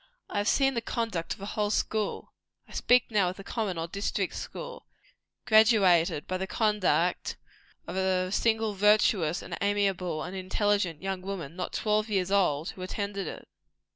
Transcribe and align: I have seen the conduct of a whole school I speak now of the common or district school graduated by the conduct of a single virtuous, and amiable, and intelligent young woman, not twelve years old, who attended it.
I 0.31 0.39
have 0.39 0.47
seen 0.47 0.73
the 0.73 0.81
conduct 0.81 1.35
of 1.35 1.41
a 1.41 1.45
whole 1.45 1.69
school 1.69 2.33
I 2.67 2.71
speak 2.71 3.11
now 3.11 3.29
of 3.29 3.37
the 3.37 3.43
common 3.43 3.77
or 3.77 3.87
district 3.87 4.33
school 4.33 4.87
graduated 5.45 6.25
by 6.25 6.37
the 6.37 6.47
conduct 6.47 7.37
of 7.85 7.95
a 7.95 8.31
single 8.31 8.73
virtuous, 8.73 9.43
and 9.43 9.55
amiable, 9.61 10.23
and 10.23 10.35
intelligent 10.35 11.03
young 11.03 11.21
woman, 11.21 11.55
not 11.55 11.71
twelve 11.73 12.09
years 12.09 12.31
old, 12.31 12.71
who 12.71 12.81
attended 12.81 13.27
it. 13.27 13.47